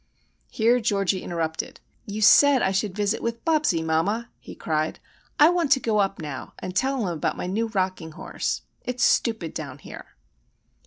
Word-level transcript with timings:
Here 0.49 0.79
Georgie 0.79 1.21
interrupted. 1.21 1.79
"You 2.07 2.23
said 2.23 2.63
I 2.63 2.71
should 2.71 2.95
visit 2.95 3.21
with 3.21 3.45
Bobsie, 3.45 3.85
mamma," 3.85 4.31
he 4.39 4.55
cried. 4.55 4.99
"I 5.39 5.51
want 5.51 5.71
to 5.73 5.79
go 5.79 5.99
up 5.99 6.19
now, 6.19 6.55
and 6.57 6.75
tell 6.75 7.05
him 7.07 7.07
about 7.13 7.37
my 7.37 7.45
new 7.45 7.67
rocking 7.67 8.13
horse. 8.13 8.63
It's 8.83 9.03
stupid 9.03 9.53
down 9.53 9.77
here." 9.77 10.07